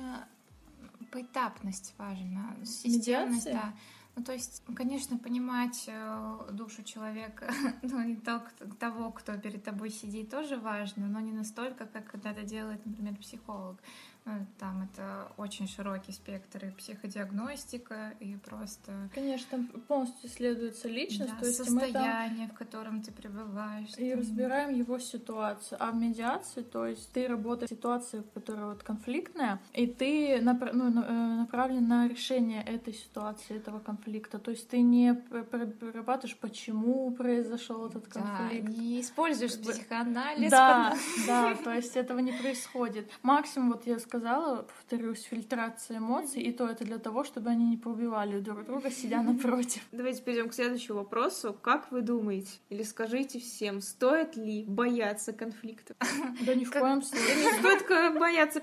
[1.12, 3.54] поэтапность важна, системность, Медиация?
[3.54, 3.74] да.
[4.18, 7.50] Ну, то есть, конечно, понимать э, душу человека,
[7.82, 12.06] ну, и то, кто- того, кто перед тобой сидит, тоже важно, но не настолько, как
[12.12, 13.78] когда это делает, например, психолог.
[14.24, 21.32] Ну, там это очень широкий спектр и психодиагностика, и просто конечно, там полностью исследуется личность,
[21.34, 23.90] да, то есть мы там состояние, в котором ты пребываешь.
[23.98, 24.20] и там.
[24.20, 25.78] разбираем его ситуацию.
[25.82, 30.72] А в медиации, то есть ты работаешь в ситуации, которая вот конфликтная, и ты напра-
[30.72, 34.38] ну, э, направлен на решение этой ситуации, этого конфликта.
[34.38, 38.68] То есть ты не пр- пр- прорабатываешь, почему произошел этот Да, конфликт.
[38.70, 40.52] не используешь психоанализ.
[40.52, 40.96] Да,
[41.28, 43.10] да, то есть этого не происходит.
[43.24, 47.78] Максимум, вот я сказала, повторюсь, фильтрация эмоций, и то это для того, чтобы они не
[47.78, 49.82] поубивали друг друга, сидя напротив.
[49.94, 51.54] Давайте перейдем к следующему вопросу.
[51.62, 55.96] Как вы думаете, или скажите всем, стоит ли бояться конфликта?
[56.46, 57.36] Да ни в коем случае.
[57.36, 58.60] Не стоит бояться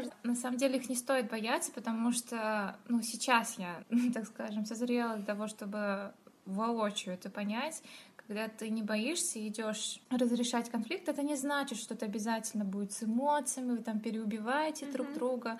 [0.00, 4.64] ж- На самом деле их не стоит бояться, потому что, ну, сейчас я, так скажем,
[4.64, 6.12] созрела для того, чтобы
[6.46, 7.82] воочию это понять.
[8.30, 12.92] Когда ты не боишься и идешь разрешать конфликт, это не значит, что это обязательно будет
[12.92, 15.14] с эмоциями, вы там переубиваете друг Мгм.
[15.16, 15.58] друга.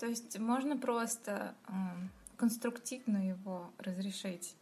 [0.00, 4.56] То есть можно просто м, конструктивно его разрешить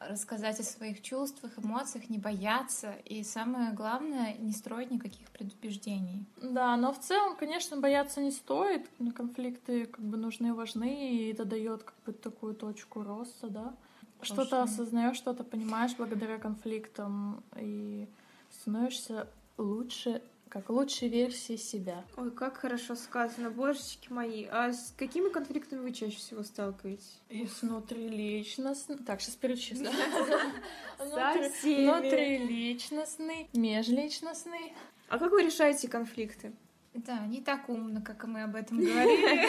[0.00, 6.26] рассказать о своих чувствах, эмоциях, не бояться и самое главное не строить никаких предубеждений.
[6.42, 8.90] Да, но в целом, конечно, бояться не стоит.
[9.14, 13.74] Конфликты как бы нужны важны, и это дает как бы такую точку роста, да.
[14.22, 14.62] Что-то Точно.
[14.62, 18.06] осознаешь, что-то понимаешь благодаря конфликтам и
[18.50, 22.04] становишься лучше, как лучшей версией себя.
[22.16, 24.44] Ой, как хорошо сказано, божечки мои.
[24.44, 27.20] А с какими конфликтами вы чаще всего сталкиваетесь?
[27.28, 28.98] И внутриличностный.
[28.98, 29.90] Так, сейчас перечислю.
[30.98, 34.74] Внутриличностный, межличностный.
[35.08, 36.52] А как вы решаете конфликты?
[36.94, 39.48] Да, не так умно, как мы об этом говорили.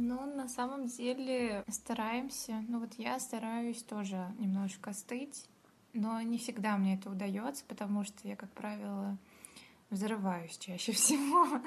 [0.00, 2.62] Но на самом деле стараемся.
[2.68, 5.46] Ну вот я стараюсь тоже немножко остыть,
[5.94, 9.16] но не всегда мне это удается, потому что я, как правило,
[9.88, 11.60] взрываюсь чаще всего.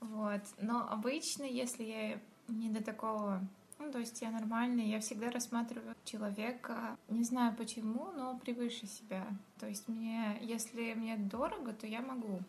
[0.00, 0.42] Вот.
[0.60, 3.42] Но обычно, если я не до такого
[3.78, 9.24] ну, то есть я нормальная, я всегда рассматриваю человека, не знаю почему, но превыше себя.
[9.60, 12.40] То есть мне, если мне дорого, то я могу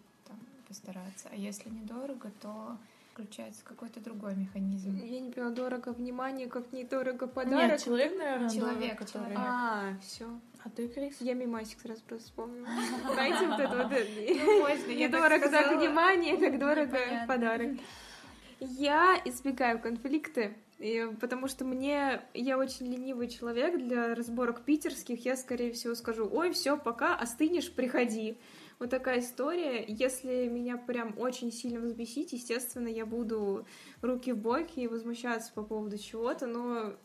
[0.70, 2.78] постараться, а если недорого, то
[3.14, 4.96] включается какой-то другой механизм.
[5.04, 7.72] Я не поняла, дорого внимание, как недорого подарок.
[7.72, 9.12] Нет, человек, наверное, Человек, дорог, который...
[9.24, 9.38] человек.
[9.40, 10.26] А, все.
[10.64, 11.18] А ты, Крис?
[11.20, 12.68] Я мимасик сразу просто вспомнила.
[13.14, 13.92] Знаете, вот это вот.
[13.92, 17.28] Ну, я так Недорого так внимание, как дорого Понятно.
[17.28, 17.78] подарок.
[18.62, 25.24] Я избегаю конфликты, и- потому что мне я очень ленивый человек для разборок питерских.
[25.26, 28.38] Я, скорее всего, скажу: ой, все, пока остынешь, приходи.
[28.80, 29.84] Вот такая история.
[29.86, 33.68] Если меня прям очень сильно взбесить, естественно, я буду
[34.02, 36.96] руки в боки и возмущаться по поводу чего-то, но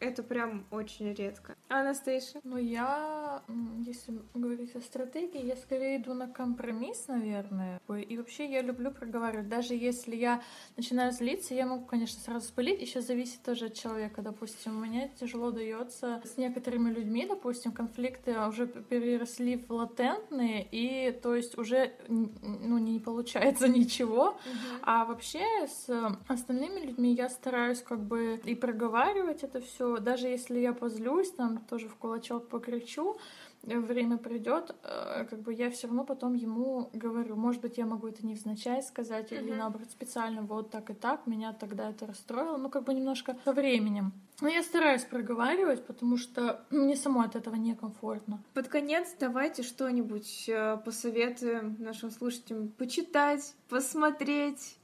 [0.00, 1.54] это прям очень редко.
[1.68, 2.40] А Анастейша?
[2.42, 3.42] Ну, я,
[3.86, 7.80] если говорить о стратегии, я скорее иду на компромисс, наверное.
[8.08, 9.48] И вообще я люблю проговаривать.
[9.48, 10.42] Даже если я
[10.76, 12.80] начинаю злиться, я могу, конечно, сразу спылить.
[12.80, 14.22] Еще зависит тоже от человека.
[14.22, 21.34] Допустим, мне тяжело дается с некоторыми людьми, допустим, конфликты уже переросли в латентные, и то
[21.34, 24.30] есть уже ну, не получается ничего.
[24.30, 24.78] Uh-huh.
[24.82, 25.88] А вообще с
[26.26, 31.58] остальными людьми я стараюсь как бы и проговаривать это все, даже если я позлюсь, там
[31.58, 33.16] тоже в кулачок покричу,
[33.62, 38.08] время придет, э, как бы я все равно потом ему говорю, может быть, я могу
[38.08, 42.56] это не невзначай сказать, или наоборот специально вот так и так, меня тогда это расстроило,
[42.56, 44.12] ну как бы немножко со временем.
[44.40, 48.42] Но я стараюсь проговаривать, потому что мне самой от этого некомфортно.
[48.54, 54.78] Под конец давайте что-нибудь э, посоветуем нашим слушателям почитать, посмотреть,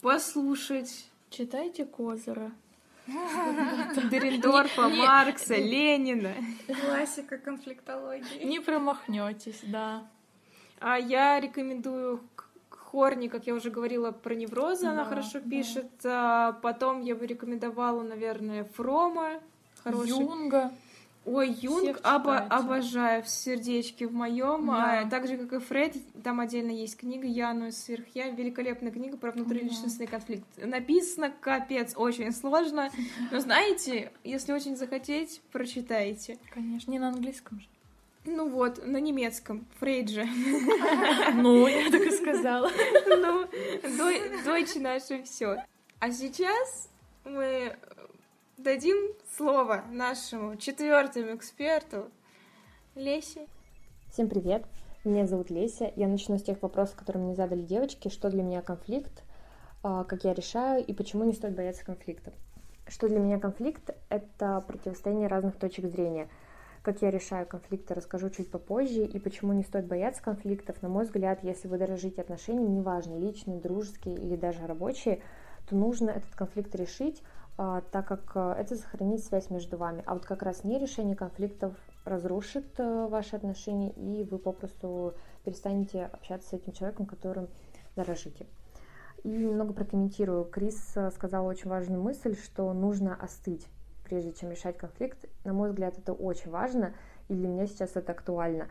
[0.00, 1.08] послушать.
[1.30, 2.52] Читайте Козера.
[4.10, 6.34] Дерендорфа, Маркса, Ленина.
[6.66, 8.44] Классика конфликтологии.
[8.44, 10.06] Не промахнетесь, да.
[10.80, 12.22] А я рекомендую
[12.68, 15.50] Хорни, как я уже говорила, про неврозы, да, она хорошо да.
[15.50, 15.90] пишет.
[16.04, 19.40] А потом я бы рекомендовала, наверное, Фрома.
[19.84, 20.08] Хороший.
[20.08, 20.72] Юнга.
[21.30, 25.00] Ой, Юнг обо обожаю в сердечке в моем, да.
[25.00, 29.18] а, так же как и Фред, там отдельно есть книга Яну сверх я, великолепная книга
[29.18, 30.12] про внутриличностный да.
[30.12, 30.46] конфликт.
[30.56, 32.90] Написано капец, очень сложно,
[33.30, 36.38] но знаете, если очень захотеть, прочитайте.
[36.54, 37.66] Конечно, не на английском же.
[38.24, 40.26] Ну вот, на немецком, Фрейджи.
[41.34, 42.70] Ну, я так и сказала.
[43.06, 43.46] Ну,
[44.44, 45.62] дочь наша все.
[46.00, 46.88] А сейчас
[47.24, 47.76] мы
[48.58, 48.96] дадим
[49.36, 52.10] слово нашему четвертому эксперту
[52.96, 53.46] Лесе.
[54.10, 54.64] Всем привет,
[55.04, 55.92] меня зовут Леся.
[55.94, 58.08] Я начну с тех вопросов, которые мне задали девочки.
[58.08, 59.22] Что для меня конфликт,
[59.84, 62.32] а, как я решаю и почему не стоит бояться конфликта.
[62.88, 66.28] Что для меня конфликт— это противостояние разных точек зрения.
[66.82, 69.04] Как я решаю конфликты, расскажу чуть попозже.
[69.04, 70.82] И почему не стоит бояться конфликтов.
[70.82, 75.20] На мой взгляд, если вы дорожите отношениями, неважно, личные, дружеские или даже рабочие,
[75.68, 77.22] то нужно этот конфликт решить,
[77.56, 80.02] а, так как э, это сохранит связь между вами.
[80.06, 86.04] А вот как раз не решение конфликтов разрушит э, ваши отношения, и вы попросту перестанете
[86.04, 87.48] общаться с этим человеком, которым
[87.96, 88.46] дорожите.
[89.24, 90.44] И немного прокомментирую.
[90.44, 93.66] Крис э, сказал очень важную мысль, что нужно остыть,
[94.04, 95.18] прежде чем решать конфликт.
[95.44, 96.94] На мой взгляд, это очень важно,
[97.26, 98.68] и для меня сейчас это актуально.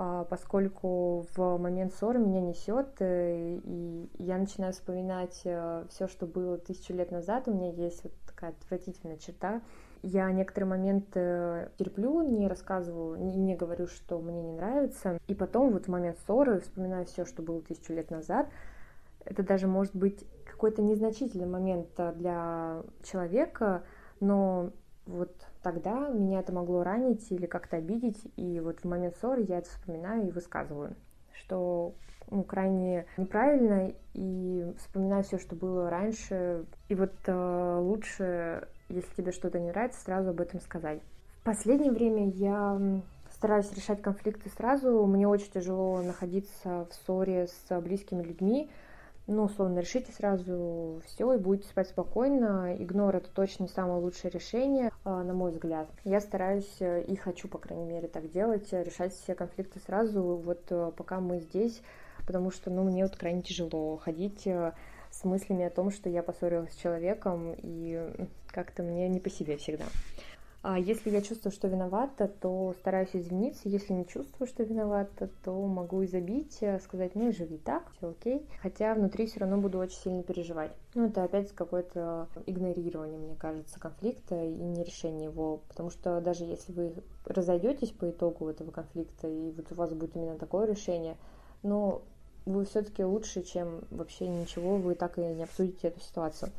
[0.00, 6.24] А, поскольку в момент ссоры меня несет, э, и я начинаю вспоминать э, все, что
[6.24, 7.48] было тысячу лет назад.
[7.48, 9.60] У меня есть вот такая отвратительная черта.
[10.02, 15.18] Я некоторые моменты терплю, не рассказываю, не, говорю, что мне не нравится.
[15.26, 18.48] И потом вот в момент ссоры вспоминаю все, что было тысячу лет назад.
[19.24, 23.82] Это даже может быть какой-то незначительный момент для человека,
[24.20, 24.70] но
[25.08, 29.58] вот тогда меня это могло ранить или как-то обидеть, и вот в момент ссоры я
[29.58, 30.94] это вспоминаю и высказываю,
[31.32, 31.94] что
[32.30, 39.32] ну, крайне неправильно, и вспоминаю все, что было раньше, и вот э, лучше, если тебе
[39.32, 41.00] что-то не нравится, сразу об этом сказать.
[41.40, 42.78] В последнее время я
[43.30, 48.70] стараюсь решать конфликты сразу, мне очень тяжело находиться в ссоре с близкими людьми,
[49.28, 52.74] ну, условно, решите сразу все и будете спать спокойно.
[52.78, 55.86] Игнор это точно самое лучшее решение, а, на мой взгляд.
[56.04, 60.22] Я стараюсь э, и хочу, по крайней мере, так делать, э, решать все конфликты сразу,
[60.22, 61.82] вот э, пока мы здесь,
[62.26, 66.72] потому что, ну, мне вот крайне тяжело ходить с мыслями о том, что я поссорилась
[66.72, 68.10] с человеком, и
[68.48, 69.84] как-то мне не по себе всегда.
[70.70, 73.70] А если я чувствую, что виновата, то стараюсь извиниться.
[73.70, 77.90] Если не чувствую, что виновата, то могу и забить, э, сказать, ну и живи так,
[77.96, 78.46] все окей.
[78.60, 80.70] Хотя внутри все равно буду очень сильно переживать.
[80.94, 85.62] Ну, это опять какое-то игнорирование, мне кажется, конфликта и не решение его.
[85.68, 86.92] Потому что даже если вы
[87.24, 91.16] разойдетесь по итогу этого конфликта, и вот у вас будет именно такое решение,
[91.62, 92.02] но
[92.44, 96.50] вы все-таки лучше, чем вообще ничего, вы так и не обсудите эту ситуацию.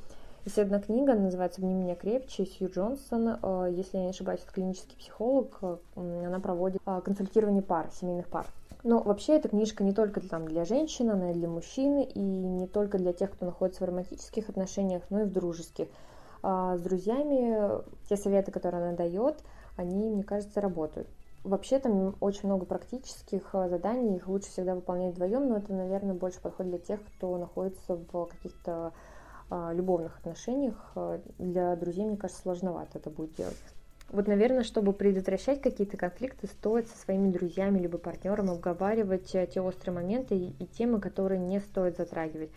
[0.49, 3.37] Есть одна книга, называется «Обними меня крепче», Сью Джонсон.
[3.39, 5.59] Э, если я не ошибаюсь, это клинический психолог.
[5.61, 8.47] Э, она проводит э, консультирование пар, семейных пар.
[8.83, 12.65] Но вообще эта книжка не только там, для женщин, она и для мужчин, и не
[12.65, 15.87] только для тех, кто находится в романтических отношениях, но и в дружеских.
[16.41, 19.43] А с друзьями те советы, которые она дает,
[19.77, 21.07] они, мне кажется, работают.
[21.43, 26.41] Вообще там очень много практических заданий, их лучше всегда выполнять вдвоем, но это, наверное, больше
[26.41, 28.93] подходит для тех, кто находится в каких-то
[29.73, 33.57] любовных отношениях а, для друзей, мне кажется, сложновато это будет делать.
[34.09, 39.61] Вот, наверное, чтобы предотвращать какие-то конфликты, стоит со своими друзьями либо партнером обговаривать э, те
[39.61, 42.49] острые моменты и темы, которые не стоит затрагивать,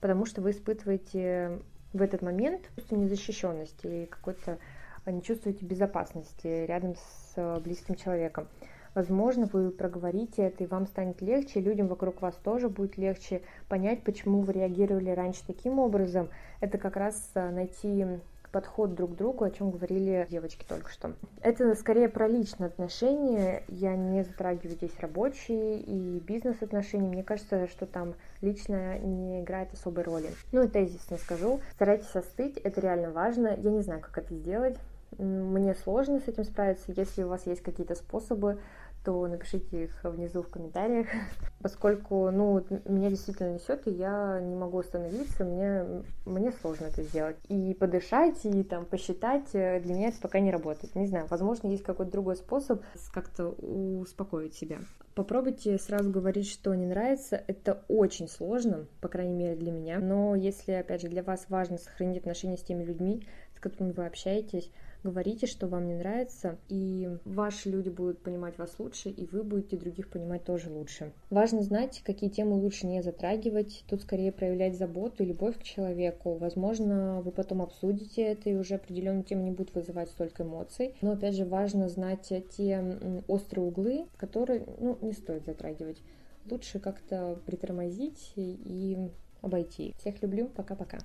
[0.00, 1.58] потому что вы испытываете
[1.92, 4.58] в этот момент незащищенность и какой-то
[5.06, 6.94] не чувствуете безопасности рядом
[7.34, 8.46] с близким человеком.
[8.94, 14.02] Возможно, вы проговорите это, и вам станет легче, людям вокруг вас тоже будет легче понять,
[14.02, 16.28] почему вы реагировали раньше таким образом.
[16.60, 18.06] Это как раз найти
[18.52, 21.12] подход друг к другу, о чем говорили девочки только что.
[21.40, 23.64] Это скорее про личные отношения.
[23.68, 27.08] Я не затрагиваю здесь рабочие и бизнес-отношения.
[27.08, 30.28] Мне кажется, что там личное не играет особой роли.
[30.52, 31.60] Ну и тезисно скажу.
[31.72, 33.56] Старайтесь остыть, это реально важно.
[33.56, 34.76] Я не знаю, как это сделать.
[35.18, 36.92] Мне сложно с этим справиться.
[36.92, 38.58] Если у вас есть какие-то способы,
[39.04, 41.06] то напишите их внизу в комментариях,
[41.62, 45.84] поскольку, ну, меня действительно несет, и я не могу остановиться, мне,
[46.24, 47.36] мне сложно это сделать.
[47.48, 50.94] И подышать, и там посчитать, э, для меня это пока не работает.
[50.94, 52.82] Не знаю, возможно, есть какой-то другой способ
[53.12, 54.78] как-то успокоить себя.
[55.14, 57.42] Попробуйте сразу говорить, что не нравится.
[57.46, 59.98] Это очень сложно, по крайней мере для меня.
[59.98, 64.06] Но если, опять же, для вас важно сохранить отношения с теми людьми, с которыми вы
[64.06, 64.70] общаетесь,
[65.02, 69.76] говорите, что вам не нравится, и ваши люди будут понимать вас лучше, и вы будете
[69.76, 71.12] других понимать тоже лучше.
[71.30, 76.34] Важно знать, какие темы лучше не затрагивать, тут скорее проявлять заботу и любовь к человеку.
[76.34, 80.94] Возможно, вы потом обсудите это, и уже определенная тема не будет вызывать столько эмоций.
[81.00, 86.02] Но, опять же, важно знать те острые углы, которые ну, не стоит затрагивать.
[86.50, 89.94] Лучше как-то притормозить и обойти.
[89.98, 90.48] Всех люблю.
[90.48, 90.98] Пока-пока.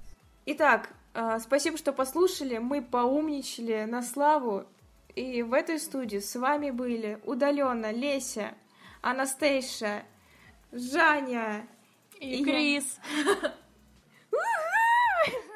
[0.49, 2.57] Итак, а, спасибо, что послушали.
[2.57, 4.65] Мы поумничали на славу.
[5.13, 8.53] И в этой студии с вами были удаленно Леся,
[9.01, 10.03] Анастейша,
[10.71, 11.67] Жаня
[12.21, 12.97] и, и Крис.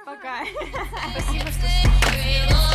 [0.06, 0.44] Пока.
[1.14, 2.71] Спасибо, что